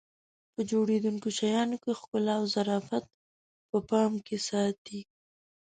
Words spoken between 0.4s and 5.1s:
په جوړېدونکو شیانو کې ښکلا او ظرافت په پام کې ساتي.